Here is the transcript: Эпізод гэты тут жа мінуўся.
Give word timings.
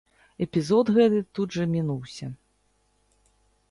Эпізод 0.45 0.89
гэты 0.95 1.21
тут 1.41 1.49
жа 1.59 1.69
мінуўся. 1.77 2.35